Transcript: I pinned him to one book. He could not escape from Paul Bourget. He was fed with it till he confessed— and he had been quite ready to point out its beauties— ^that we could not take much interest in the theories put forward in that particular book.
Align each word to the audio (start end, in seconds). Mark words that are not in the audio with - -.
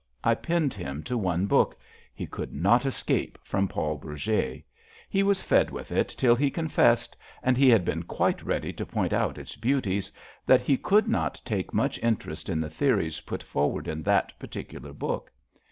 I 0.23 0.33
pinned 0.33 0.73
him 0.73 1.03
to 1.03 1.15
one 1.15 1.45
book. 1.45 1.77
He 2.11 2.25
could 2.25 2.51
not 2.51 2.87
escape 2.87 3.37
from 3.43 3.67
Paul 3.67 3.97
Bourget. 3.97 4.63
He 5.11 5.21
was 5.21 5.43
fed 5.43 5.69
with 5.69 5.91
it 5.91 6.07
till 6.07 6.35
he 6.35 6.49
confessed— 6.49 7.15
and 7.43 7.55
he 7.55 7.69
had 7.69 7.85
been 7.85 8.01
quite 8.01 8.41
ready 8.41 8.73
to 8.73 8.85
point 8.87 9.13
out 9.13 9.37
its 9.37 9.55
beauties— 9.55 10.11
^that 10.47 10.67
we 10.67 10.77
could 10.77 11.07
not 11.07 11.39
take 11.45 11.71
much 11.71 11.99
interest 11.99 12.49
in 12.49 12.59
the 12.59 12.67
theories 12.71 13.21
put 13.21 13.43
forward 13.43 13.87
in 13.87 14.01
that 14.01 14.33
particular 14.39 14.91
book. 14.91 15.31